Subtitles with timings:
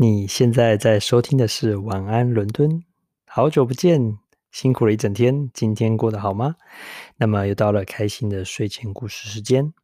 [0.00, 2.70] 你现在在收听的是《晚安伦敦》，
[3.26, 4.16] 好久不见，
[4.52, 6.54] 辛苦了一整天，今天过得好吗？
[7.16, 9.74] 那么又到了开心的睡前故事时间，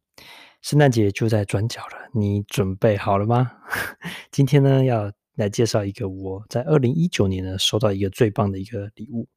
[0.61, 3.51] 圣诞节就在转角了，你准备好了吗？
[4.31, 9.27] 今天呢，要来介绍一个我在二零一九年呢收到一个最棒的一个礼物，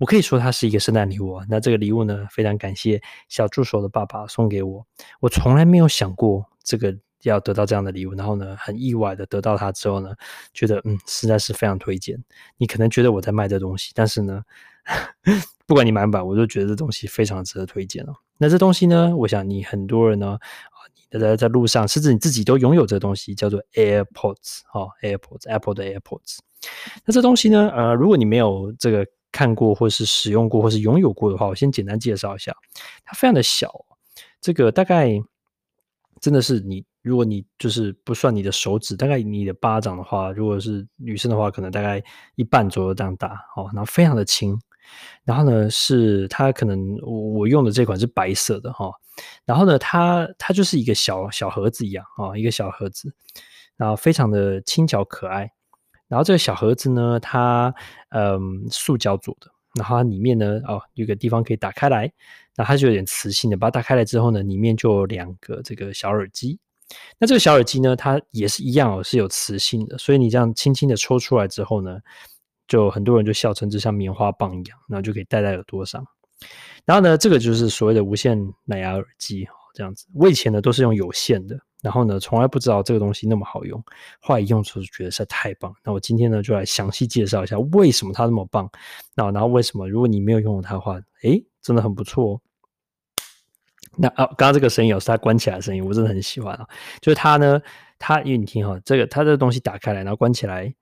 [0.00, 1.46] 我可以说它是一个圣诞礼物啊。
[1.48, 4.84] 那这个礼物呢，非常感谢小助手的爸爸送给我，
[5.20, 6.98] 我从来没有想过这个。
[7.28, 10.14] 要得到这样的礼物，然后呢，很意外的得到它之后呢，
[10.52, 12.22] 觉得嗯，实在是非常推荐。
[12.56, 14.42] 你可能觉得我在卖这东西，但是呢，
[15.66, 18.14] 不管你买不买，我就觉得这东西非常值得推荐哦。
[18.38, 20.78] 那这东西呢，我想你很多人呢，啊，
[21.10, 26.38] 你在在路上，甚至你自己都拥有这东西，叫做 AirPods 哦，AirPods，Apple 的 AirPods。
[27.04, 32.54] 那这东西呢，呃，如果你没有这个看过，或是使用过，或是拥有过的话，我先简单介绍一下，
[33.04, 33.70] 它非常的小，
[34.40, 35.10] 这个大概
[36.20, 36.84] 真的是你。
[37.02, 42.02] 如果你就是不算你的手指，大概你的巴掌的话，如果是女生的话，可能大概
[42.34, 44.58] 一半左右这样大哦，然后非常的轻，
[45.22, 48.90] 然后呢是它可能我我用的这款是白色的哈，
[49.44, 53.12] 然后呢它它就是一个小小盒子一样啊，一个小盒子，
[53.76, 55.52] 然后非常的轻巧可爱，
[56.08, 57.74] 然后这个小盒子呢它
[58.08, 62.10] 嗯塑胶做的，然后它里面呢哦有个地方可以打开来，
[62.56, 66.58] 那它就有点磁性的，把它打开来之后呢，里面就有两个这个小耳机。
[67.18, 71.98] 那这个小耳机呢，它也是一样哦，是有磁性的，所以你这样轻轻的抽出来之后呢，
[72.68, 76.06] 就很多人就笑称这像棉花棒一样，然后就可以戴在耳朵上。
[76.84, 80.06] 然后呢，这个就是所谓的无线蓝牙耳机，这样子。
[80.14, 83.84] 我以前呢都是用有线的，然后呢从来不知道这个东西那么好用，
[84.18, 85.70] 后来用出觉得实在太棒。
[85.84, 88.70] 那我今天呢就来详细介绍一下为什么它那么棒，
[89.14, 92.40] 那然后为什么如果你没有用过它的话，诶，真的很不错。
[93.96, 96.66] 那啊，刚刚这个声音有是它关起来的声音，我真的很喜欢啊。
[97.02, 97.60] 就是它呢，
[97.98, 100.74] 它因为你听哈，这个它这个东西打开来，然后关起来，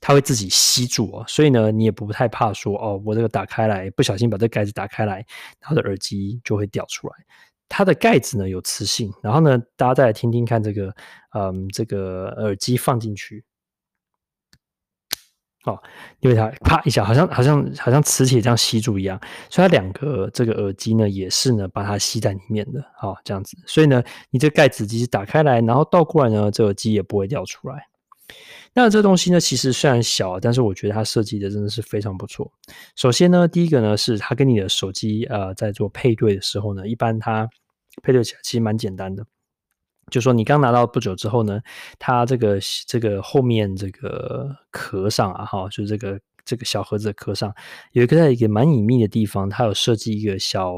[0.00, 5.14] 它会自己吸住哦，所以呢，你也不太怕说哦，我这个打开来不小心把这盖子打开来，
[5.58, 7.14] 然后的耳机就会掉出来。
[7.68, 10.94] 它的盖子呢有磁性，然后呢，大家再来听听看这个，
[11.34, 13.44] 嗯，这个耳机放进去。
[15.64, 15.76] 哦，
[16.20, 23.58] 因为它啪一下，好像好像好像磁铁这样吸住一样，所以它两个这个耳机呢，也是呢把它吸在里面的，好、哦、这样子。
[23.66, 24.00] 所以呢，
[24.30, 27.88] 你这个盖子其实打开来，然后倒过来呢，这耳机也不会掉出来。
[28.78, 32.52] 那这东西呢，其实虽然小，但是我觉得它设计的真的是非常不错。
[32.94, 37.48] 首先呢，第一个呢是它跟你的手机呃在做配对的时候呢，一般它
[38.02, 39.24] 配对起来其实蛮简单的。
[40.10, 41.58] 就说你刚拿到不久之后呢，
[41.98, 47.50] 它这个这个后面这个壳上啊，哈，就是这个这个小盒子的壳上
[47.92, 50.74] 有一个在一个蛮隐秘的地方，它有设计一个小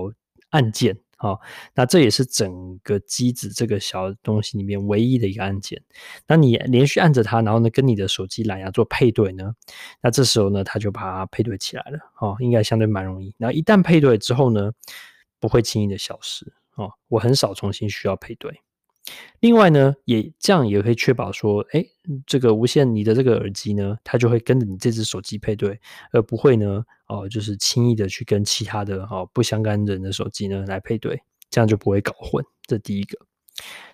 [0.51, 1.41] 按键，好，
[1.75, 5.83] 那这也是整个机子这个小东西里面唯一的一个按键。
[6.29, 9.53] 那你连续按着它，然后呢跟你的手机蓝牙做配对呢，
[10.01, 13.35] 那这时候呢它就把它配对起来了，哦，应该相对蛮容易。
[13.37, 14.71] 那一旦配对之后呢，
[15.41, 18.61] 不会轻易的消失，哦，我很少重新需要配对。
[19.41, 21.85] 另外呢，也这样也可以确保说，哎，
[22.27, 25.79] 这个无线你的这个耳机呢，它就会跟着你这只手机配对，
[26.11, 32.45] 而不会呢，哦，就是轻易的去跟其他的哦不相干人的手机呢来配对，这样就不会搞混。
[32.67, 33.17] 这第一个。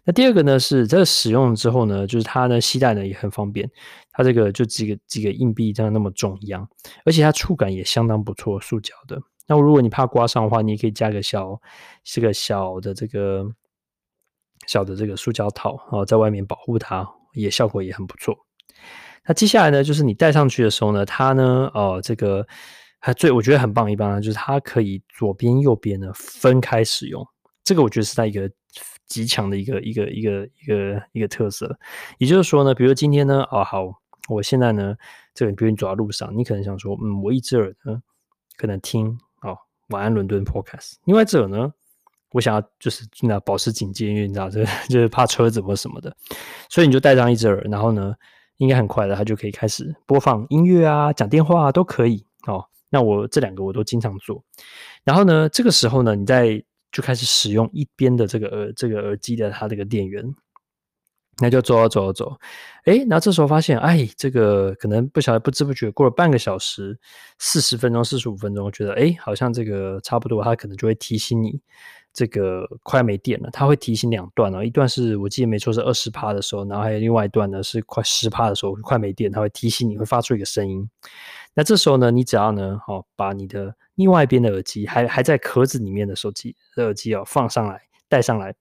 [0.04, 3.70] 那第二个呢是这个使用之后呢，就是它呢携带呢也很方便，
[4.12, 6.66] 它这个就几个几个硬币这样那么重一样，
[7.04, 9.20] 而且它触感也相当不错，塑胶的。
[9.46, 11.60] 那如果你怕刮伤的话，你也可以加个小
[12.02, 13.46] 这个小的这个。
[14.66, 18.36] 小的这个塑胶套啊，在外面保护它，也效果也很不错。
[19.26, 22.46] 那接下来呢，就是你戴上去的时候呢，它呢，哦，这个
[22.98, 27.26] 还最我觉得很棒一般，就是它可以左边右边呢分开使用。
[27.62, 28.50] 这个我觉得是它一个
[29.06, 31.78] 极强的一个一个一个一个一个特色。
[32.18, 33.86] 也就是说呢，比如今天呢，哦好，
[34.28, 34.94] 我现在呢，
[35.32, 38.02] 这个比如你走在路上，你可能想说，嗯，我一只耳呢
[38.58, 39.56] 可能听哦
[39.88, 41.72] 晚安伦敦 Podcast，另外一只耳呢。
[42.34, 46.12] 我想要就是那保持警戒，因为你知道，这 就是怕车子或什么的，
[46.68, 48.12] 所以你就戴上一只耳，然后呢，
[48.56, 52.64] 应该很快的，它就可以开始播放音乐啊、讲电话啊都可以哦。
[52.90, 54.42] 那我这两个我都经常做。
[55.04, 56.60] 然后呢，这个时候呢，你再
[56.90, 60.24] 就开始使用一边的这个耳这个耳机的它这个电源，
[61.38, 62.36] 那就走啊走啊走，
[62.84, 66.98] 哎，然后这时候发现，哎，这个可能不晓得不知不觉过了半个小时、
[67.38, 71.60] 四十分钟、四十五分钟，我觉得哎，好像这个差不多，它可能就会提醒你。
[72.14, 80.88] 这个快没电了，它会提醒两段哦，一段是我记得没错是二十趴的时候，然后还有另外一段呢是快十趴的时候，快没电，它会提醒你会发出一个声音。
[81.52, 88.54] 那这时候呢，你只要呢，好把你的另外一边的耳机还还在壳子里面的手机的耳机哦放上来，带上来，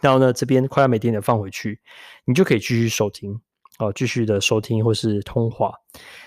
[0.00, 1.80] 然后呢这边快要没电的放回去，
[2.24, 3.40] 你就可以继续收听。
[3.78, 5.72] 哦，继续的收听或是通话。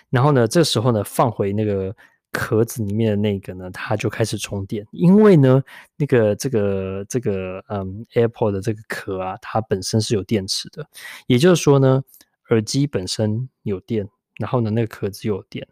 [0.09, 1.95] 然后呢，这时候呢，放回那个
[2.33, 4.85] 壳子里面的那个呢，它就开始充电。
[4.91, 5.63] 因为呢，
[5.95, 10.85] 那个这个这个嗯，AirPod 的这个壳啊，它本身是有电池的，
[11.27, 12.03] 也就是说呢，
[12.49, 14.09] 耳机本身有电。
[14.39, 15.65] 然后呢，那个壳子又有电，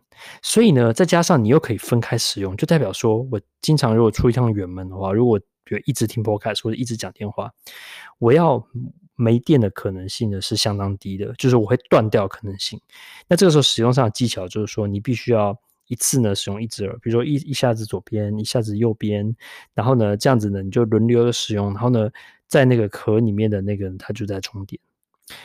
[0.44, 7.52] 所以呢，再加上你又可以分开使用，就代表说我经常如果出一趟远门的话，如果比如一直听 Podcast 或者一直讲电话，
[8.20, 8.64] 我要
[9.16, 12.80] 没电的可能性呢是相当低的，就是我会断掉可能性。
[13.28, 15.60] 那这个时候使用上的技巧就是说，你必须要
[15.92, 19.36] 一次呢使用一只耳，比如说一一下子左边，一下子右边，
[19.74, 22.10] 然后呢这样子呢你就轮流的使用，然后呢
[22.48, 24.80] 在那个壳里面的那个它就在充电。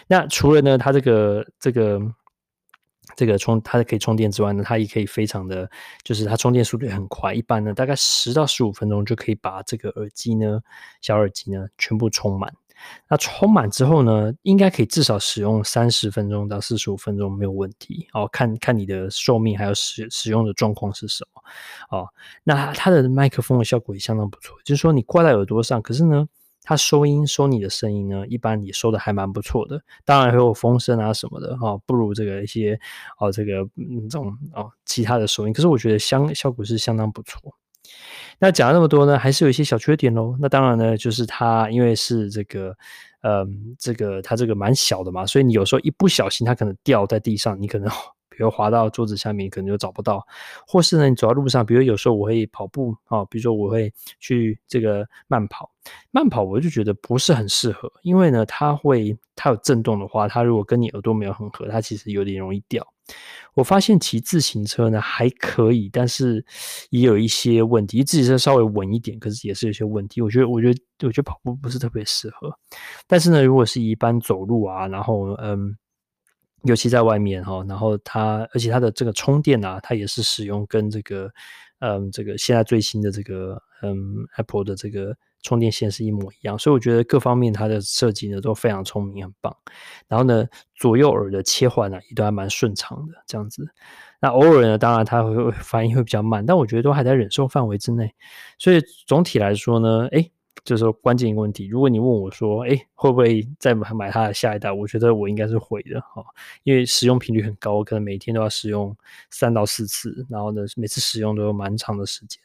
[0.06, 2.00] 那除了呢它这个这个。
[3.14, 5.70] 这个充它可以充电之外呢，它也可以非常的，
[6.02, 10.60] 就是它充电速度也很快，一般呢大概十到十五分钟就可以把这个耳机呢，
[11.00, 12.52] 小耳机呢全部充满。
[13.08, 18.08] 那充满之后呢，应该可以至少使用三十分钟到四十五分钟没有问题。
[18.12, 21.42] 哦，看看你的寿命还有使使用的状况是什么。
[21.96, 22.08] 哦，
[22.44, 26.28] 那它的麦克风的效果也相当不错，就是说你挂在耳朵上，可是呢。
[26.68, 29.80] 它收音收你的声音呢，一般也收的还蛮不错的。
[30.04, 32.76] 当然还有风声啊什么的哈、哦，不如这个一些
[33.20, 35.52] 哦这个嗯这种哦其他的收音。
[35.52, 37.54] 可是我觉得相效果是相当不错。
[38.38, 40.36] 那讲了那么多呢，还是有一些小缺点喽。
[40.40, 42.76] 那当然呢，就是它因为是这个
[43.22, 47.90] 嗯这个它这个蛮小的嘛，所以你有时候一不小心它可能掉在地上，你可能。
[48.36, 50.18] 比如滑到桌子下面，可能就找不到；
[50.66, 55.70] 或是呢，你走在路上，比如有时候我会跑步啊，比如说我会去这个慢跑，
[56.10, 62.86] 慢跑我就觉得不是很适合，因为呢，它会它有震动的话，它如果跟你耳朵没有很合，它其实有点容易掉。
[63.54, 66.44] 我发现骑自行车呢还可以，但是
[66.90, 68.04] 也有一些问题。
[68.04, 70.20] 自行车稍微稳一点，可是也是有些问题。
[70.20, 72.52] 我觉得，我觉得，我觉得跑步不是特别适合。
[73.06, 75.76] 但是呢，如果是一般走路啊，然后嗯。
[76.62, 81.30] 尤其在外面哈，然后它，而且它的这个充电啊，它也是使用跟这个，
[81.78, 89.56] 嗯，这个现在最新的这个，嗯，Apple 的这个充电线是一模一样，所以我觉得各方面它的设计呢都非常聪明，很棒。
[90.08, 93.68] 然后呢，左右耳的切换呢也都还蛮顺畅的，这样子。
[94.20, 98.12] 那偶尔呢，当然它会反应会比较慢，但我觉得都还在忍受范围之内。
[98.58, 100.32] 所以总体来说呢，诶。
[100.66, 104.72] 就是说关键一个问题，如果你问我说，哎，会不会再买买它的下一代？
[104.72, 106.24] 我觉得我应该是会的哈，
[106.64, 108.94] 因为使用频率很高，我可能每天都要使用
[109.30, 112.42] 三到四次，然后呢，每次使用都有蛮长的时间，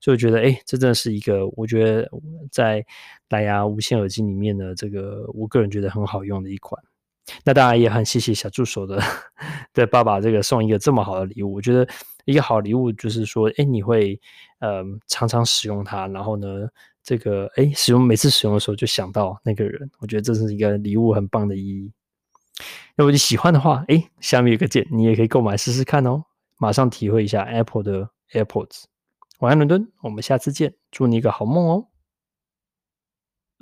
[0.00, 2.10] 所以我觉得，哎，这真的是一个我觉得
[2.50, 2.82] 在
[3.28, 6.82] 蓝牙无线耳机里面的这个，我个人觉得很好用的一款。
[7.44, 8.98] 那当然也很谢谢小助手的
[9.74, 11.86] 的爸爸这个送一个这么好的礼物，我觉得
[12.24, 14.18] 一个好礼物就是说，哎，你会
[14.60, 16.66] 呃常常使用它，然后呢。
[17.08, 21.90] 这个哎，使用每次使用的时候就想到那个人，我觉得这是一个礼物很棒的意义。
[22.96, 26.24] 如果你喜欢的话，哎，下面有个键，你也可以购买试试看哦，
[26.58, 28.82] 马上体会一下 Apple 的 AirPods。
[29.38, 31.86] 晚安，伦敦，我们下次见，祝你一个好梦哦。